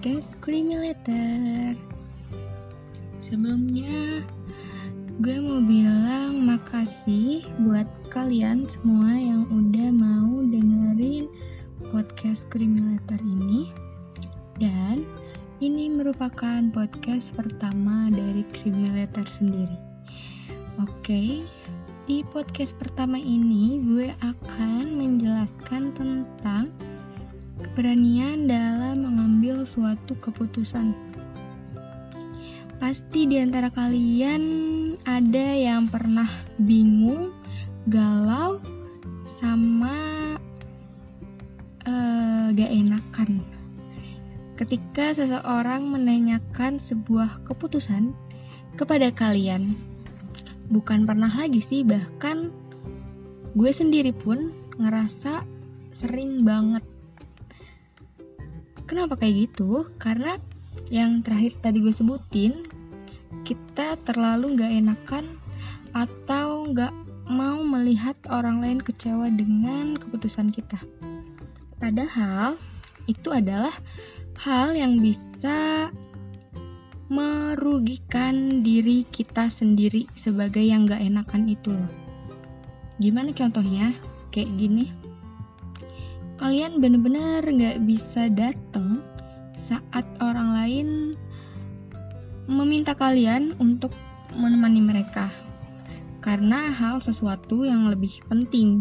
[0.00, 1.76] podcast Creamy Letter.
[3.20, 4.24] Sebelumnya,
[5.20, 11.28] gue mau bilang makasih buat kalian semua yang udah mau dengerin
[11.92, 13.76] podcast Creamy Letter ini.
[14.56, 15.04] Dan
[15.60, 19.76] ini merupakan podcast pertama dari Creamy Letter sendiri.
[20.80, 21.44] Oke,
[22.08, 26.72] di podcast pertama ini gue akan menjelaskan tentang
[27.70, 30.90] keberanian dalam mengambil suatu keputusan.
[32.82, 34.42] Pasti di antara kalian
[35.06, 36.26] ada yang pernah
[36.58, 37.30] bingung,
[37.86, 38.58] galau,
[39.22, 40.34] sama
[41.86, 43.46] uh, gak enakan.
[44.58, 48.10] Ketika seseorang menanyakan sebuah keputusan
[48.74, 49.78] kepada kalian,
[50.74, 52.50] bukan pernah lagi sih, bahkan
[53.54, 55.46] gue sendiri pun ngerasa
[55.94, 56.89] sering banget
[58.90, 59.86] Kenapa kayak gitu?
[60.02, 60.34] Karena
[60.90, 62.66] yang terakhir tadi gue sebutin,
[63.46, 65.38] kita terlalu gak enakan
[65.94, 66.90] atau gak
[67.30, 70.82] mau melihat orang lain kecewa dengan keputusan kita.
[71.78, 72.58] Padahal
[73.06, 73.70] itu adalah
[74.42, 75.94] hal yang bisa
[77.06, 81.94] merugikan diri kita sendiri sebagai yang gak enakan itu loh.
[82.98, 83.94] Gimana contohnya?
[84.34, 85.09] Kayak gini
[86.40, 89.04] kalian bener-bener gak bisa datang
[89.60, 90.88] saat orang lain
[92.48, 93.92] meminta kalian untuk
[94.32, 95.28] menemani mereka
[96.24, 98.80] karena hal sesuatu yang lebih penting.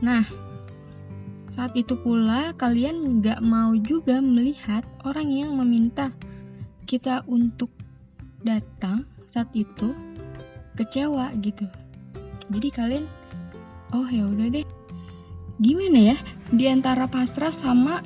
[0.00, 0.24] Nah,
[1.52, 6.16] saat itu pula kalian gak mau juga melihat orang yang meminta
[6.88, 7.68] kita untuk
[8.40, 9.92] datang saat itu
[10.80, 11.68] kecewa gitu.
[12.48, 13.04] Jadi kalian,
[13.92, 14.64] oh ya udah deh,
[15.58, 16.16] gimana ya
[16.54, 18.02] di antara pasrah sama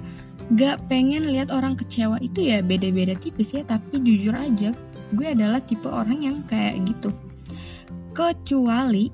[0.57, 4.73] gak pengen lihat orang kecewa itu ya beda-beda tipis ya tapi jujur aja
[5.13, 7.13] gue adalah tipe orang yang kayak gitu.
[8.17, 9.13] Kecuali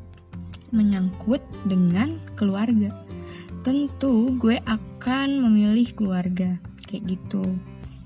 [0.71, 2.95] menyangkut dengan keluarga.
[3.67, 6.55] Tentu gue akan memilih keluarga
[6.87, 7.43] kayak gitu.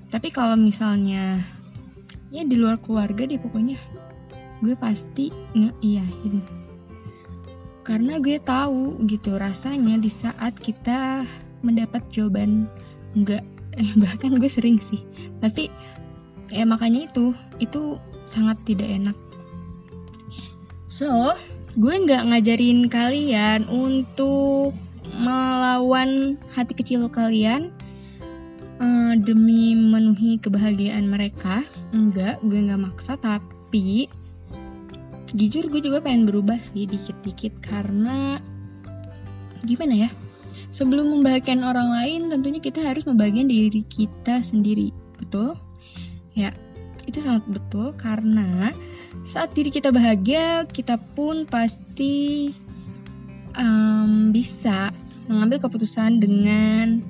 [0.08, 1.40] Tapi kalau misalnya
[2.32, 3.76] ya di luar keluarga deh pokoknya
[4.64, 6.61] gue pasti ngeiyahin
[7.82, 11.26] karena gue tahu gitu rasanya di saat kita
[11.66, 12.70] mendapat jawaban
[13.18, 13.42] enggak
[13.74, 15.02] eh bahkan gue sering sih.
[15.42, 15.68] Tapi
[16.52, 19.16] ya makanya itu itu sangat tidak enak.
[20.86, 21.34] So
[21.74, 24.76] gue nggak ngajarin kalian untuk
[25.18, 27.74] melawan hati kecil kalian
[28.78, 31.66] uh, demi memenuhi kebahagiaan mereka.
[31.90, 34.06] Enggak gue nggak maksa tapi
[35.32, 38.36] jujur gue juga pengen berubah sih dikit-dikit karena
[39.64, 40.10] gimana ya?
[40.72, 45.56] Sebelum membahagiakan orang lain tentunya kita harus membahagiakan diri kita sendiri betul?
[46.36, 46.52] Ya
[47.04, 48.72] itu sangat betul karena
[49.28, 52.48] saat diri kita bahagia kita pun pasti
[53.56, 54.92] um, bisa
[55.28, 57.04] mengambil keputusan dengan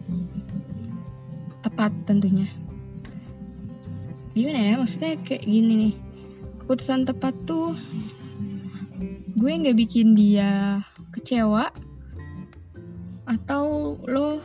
[1.62, 2.50] tepat tentunya.
[4.34, 4.74] Gimana ya?
[4.80, 5.94] Maksudnya kayak gini nih
[6.62, 7.74] keputusan tepat tuh
[9.34, 10.78] gue nggak bikin dia
[11.10, 11.74] kecewa
[13.26, 14.38] atau lo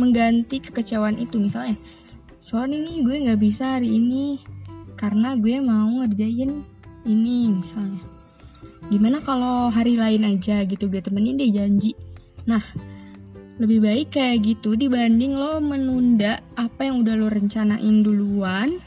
[0.00, 1.78] mengganti kekecewaan itu misalnya.
[2.40, 4.40] Sorry nih gue nggak bisa hari ini
[4.96, 6.64] karena gue mau ngerjain
[7.04, 8.02] ini misalnya.
[8.88, 11.92] Gimana kalau hari lain aja gitu gue temenin deh janji.
[12.48, 12.64] Nah
[13.60, 18.82] lebih baik kayak gitu dibanding lo menunda apa yang udah lo rencanain duluan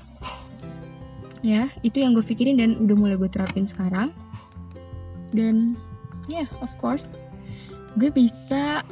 [1.48, 4.12] ya itu yang gue pikirin dan udah mulai gue terapin sekarang.
[5.32, 5.80] Dan
[6.28, 7.08] ya yeah, of course
[7.96, 8.84] gue bisa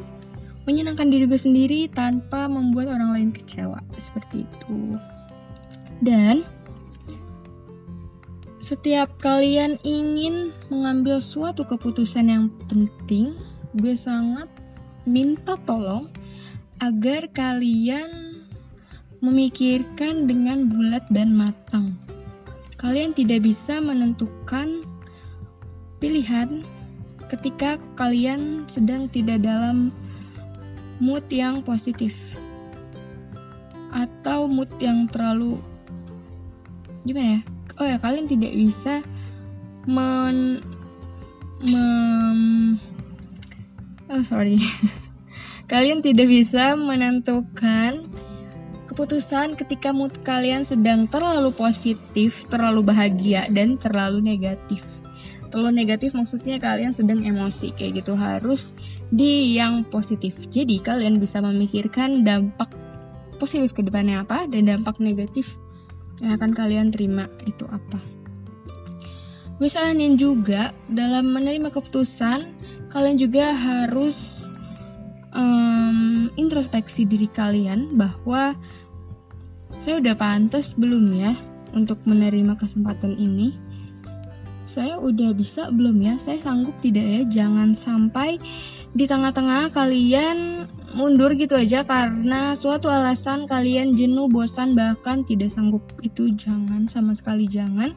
[0.64, 4.96] menyenangkan diri gue sendiri tanpa membuat orang lain kecewa seperti itu.
[6.00, 6.48] Dan
[8.64, 13.38] setiap kalian ingin mengambil suatu keputusan yang penting
[13.78, 14.50] gue sangat
[15.06, 16.10] minta tolong
[16.82, 18.42] agar kalian
[19.22, 21.94] memikirkan dengan bulat dan matang
[22.86, 24.86] Kalian tidak bisa menentukan
[25.98, 26.62] pilihan
[27.34, 29.90] ketika kalian sedang tidak dalam
[31.02, 32.14] mood yang positif
[33.90, 35.58] atau mood yang terlalu
[37.10, 37.42] gimana ya?
[37.82, 39.02] Oh ya, kalian tidak bisa
[39.90, 40.62] men
[41.66, 42.78] mem
[44.14, 44.62] oh sorry
[45.72, 48.06] kalian tidak bisa menentukan
[48.96, 54.80] keputusan ketika mood kalian sedang terlalu positif, terlalu bahagia, dan terlalu negatif.
[55.52, 58.72] Terlalu negatif maksudnya kalian sedang emosi kayak gitu harus
[59.12, 60.40] di yang positif.
[60.48, 62.72] Jadi kalian bisa memikirkan dampak
[63.36, 65.60] positif ke depannya apa dan dampak negatif
[66.24, 68.00] yang akan kalian terima itu apa.
[69.60, 72.48] Gue saranin juga dalam menerima keputusan
[72.96, 74.48] kalian juga harus
[75.36, 78.56] um, introspeksi diri kalian bahwa
[79.80, 81.34] saya udah pantas belum ya
[81.76, 83.56] untuk menerima kesempatan ini.
[84.66, 86.16] Saya udah bisa belum ya?
[86.18, 87.22] Saya sanggup tidak ya?
[87.30, 88.42] Jangan sampai
[88.96, 95.84] di tengah-tengah kalian mundur gitu aja karena suatu alasan kalian jenuh, bosan, bahkan tidak sanggup.
[96.02, 97.94] Itu jangan sama sekali jangan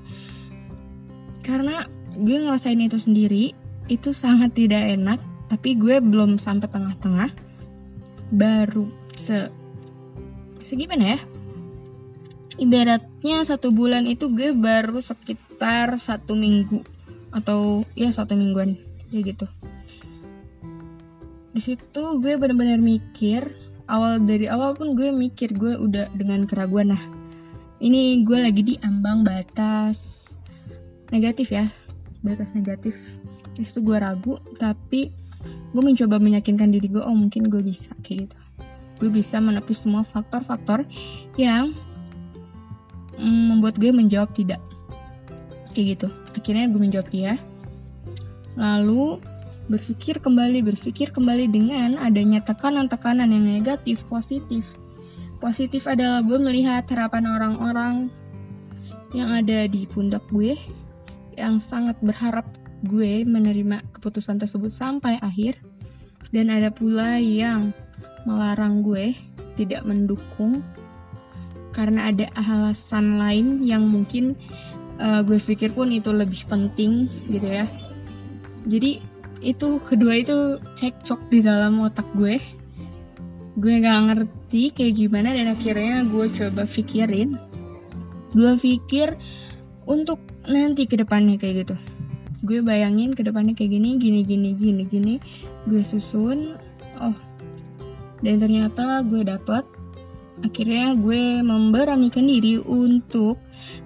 [1.49, 1.89] karena
[2.21, 3.57] gue ngerasain itu sendiri
[3.89, 5.17] itu sangat tidak enak
[5.49, 7.33] tapi gue belum sampai tengah-tengah
[8.37, 8.85] baru
[9.17, 9.49] se
[10.61, 11.21] segimana ya
[12.59, 16.83] ibaratnya satu bulan itu gue baru sekitar satu minggu
[17.31, 18.75] atau ya satu mingguan
[19.09, 19.47] kayak gitu.
[21.55, 23.49] Di situ gue benar-benar mikir
[23.89, 27.03] awal dari awal pun gue mikir gue udah dengan keraguan nah
[27.81, 30.35] ini gue lagi di ambang batas
[31.15, 31.67] negatif ya
[32.21, 32.99] batas negatif.
[33.55, 35.15] Terus itu gue ragu tapi
[35.73, 38.39] gue mencoba meyakinkan diri gue oh mungkin gue bisa kayak gitu.
[38.99, 40.83] Gue bisa menepis semua faktor-faktor
[41.39, 41.71] yang
[43.19, 44.62] mm, membuat gue menjawab tidak.
[45.75, 46.09] Kayak gitu.
[46.38, 47.35] Akhirnya gue menjawab iya.
[48.59, 49.19] Lalu
[49.69, 54.65] berpikir kembali berpikir kembali dengan adanya tekanan-tekanan yang negatif positif.
[55.38, 57.94] Positif adalah gue melihat harapan orang-orang
[59.15, 60.59] yang ada di pundak gue
[61.38, 62.44] yang sangat berharap
[62.91, 65.61] gue menerima keputusan tersebut sampai akhir.
[66.35, 67.71] Dan ada pula yang
[68.26, 69.14] melarang gue
[69.55, 70.61] tidak mendukung
[71.79, 74.35] karena ada alasan lain yang mungkin
[74.99, 77.71] uh, gue pikir pun itu lebih penting gitu ya.
[78.67, 78.99] Jadi
[79.39, 82.43] itu kedua itu cekcok di dalam otak gue.
[83.55, 87.39] Gue gak ngerti kayak gimana dan akhirnya gue coba pikirin.
[88.35, 89.15] Gue pikir
[89.87, 90.19] untuk
[90.51, 91.77] nanti ke depannya kayak gitu.
[92.43, 95.15] Gue bayangin ke depannya kayak gini gini gini gini gini.
[95.71, 96.59] Gue susun
[96.99, 97.15] oh
[98.19, 99.63] dan ternyata gue dapet
[100.43, 103.38] akhirnya gue memberanikan diri untuk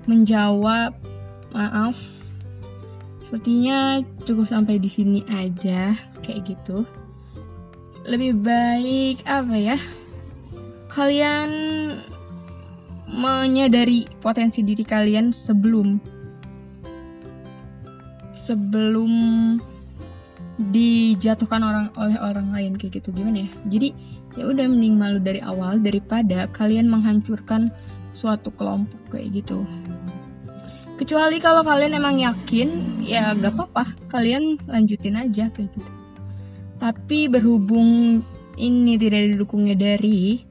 [0.05, 0.93] menjawab
[1.53, 1.97] maaf
[3.25, 6.85] sepertinya cukup sampai di sini aja kayak gitu.
[8.05, 9.79] Lebih baik apa ya?
[10.93, 11.51] Kalian
[13.09, 15.97] menyadari potensi diri kalian sebelum
[18.37, 19.13] sebelum
[20.61, 23.15] dijatuhkan orang oleh orang lain kayak gitu.
[23.15, 23.51] Gimana ya?
[23.69, 23.89] Jadi
[24.37, 27.73] ya udah mending malu dari awal daripada kalian menghancurkan
[28.13, 29.65] suatu kelompok kayak gitu.
[31.01, 33.97] Kecuali kalau kalian emang yakin ya gak apa-apa.
[34.13, 35.93] Kalian lanjutin aja kayak gitu.
[36.77, 38.21] Tapi berhubung
[38.61, 40.45] ini tidak didukungnya dari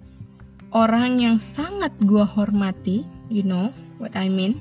[0.74, 3.69] orang yang sangat gua hormati you know
[4.00, 4.57] what I mean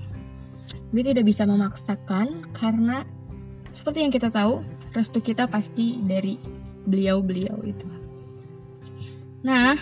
[0.90, 3.06] gue tidak bisa memaksakan karena
[3.70, 6.34] seperti yang kita tahu, restu kita pasti dari
[6.86, 7.88] beliau-beliau itu.
[9.46, 9.72] Nah,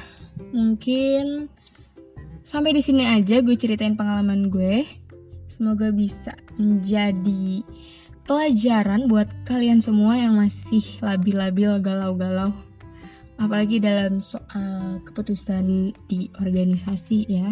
[0.54, 1.50] mungkin
[2.44, 4.86] sampai di sini aja gue ceritain pengalaman gue.
[5.48, 7.64] Semoga bisa menjadi
[8.28, 12.52] pelajaran buat kalian semua yang masih labil-labil galau-galau.
[13.40, 17.50] Apalagi dalam soal keputusan di organisasi ya.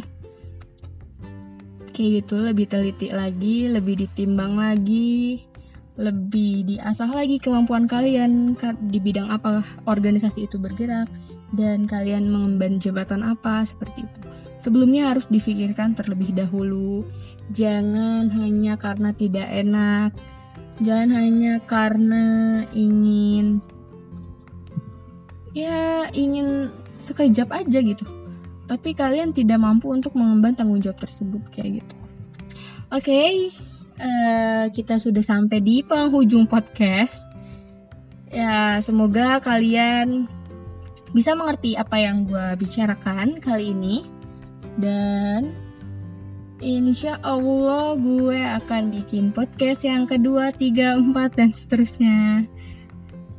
[1.97, 5.49] Kayak gitu lebih teliti lagi, lebih ditimbang lagi,
[5.97, 8.53] lebih diasah lagi kemampuan kalian
[8.93, 11.09] di bidang apa organisasi itu bergerak
[11.57, 14.21] dan kalian mengemban jabatan apa seperti itu.
[14.61, 17.05] Sebelumnya harus difikirkan terlebih dahulu.
[17.53, 20.11] Jangan hanya karena tidak enak,
[20.85, 22.25] jangan hanya karena
[22.77, 23.65] ingin
[25.57, 26.69] ya ingin
[27.01, 28.05] sekejap aja gitu.
[28.67, 31.97] Tapi kalian tidak mampu untuk mengemban tanggung jawab tersebut kayak gitu.
[32.91, 33.33] Oke, okay,
[34.01, 37.29] uh, kita sudah sampai di penghujung podcast.
[38.33, 40.29] Ya, semoga kalian
[41.15, 44.05] bisa mengerti apa yang gue bicarakan kali ini.
[44.77, 45.57] Dan
[46.61, 52.45] insya Allah gue akan bikin podcast yang kedua, tiga, empat, dan seterusnya.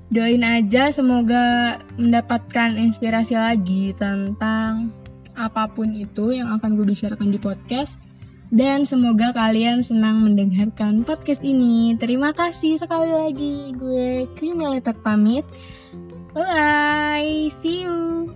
[0.07, 4.89] Doain aja semoga mendapatkan inspirasi lagi tentang
[5.37, 7.99] apa pun itu yang akan gue bicarakan di podcast
[8.50, 11.96] dan semoga kalian senang mendengarkan podcast ini.
[12.00, 13.75] Terima kasih sekali lagi.
[13.75, 15.44] Gue Creamy Letter pamit.
[16.32, 18.32] Bye, see you.